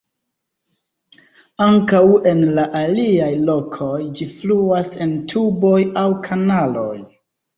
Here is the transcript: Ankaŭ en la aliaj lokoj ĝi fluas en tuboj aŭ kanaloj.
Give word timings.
Ankaŭ 1.65 1.99
en 2.31 2.39
la 2.59 2.63
aliaj 2.79 3.29
lokoj 3.51 3.99
ĝi 4.21 4.27
fluas 4.31 4.91
en 5.07 5.13
tuboj 5.35 5.77
aŭ 6.05 6.09
kanaloj. 6.29 6.99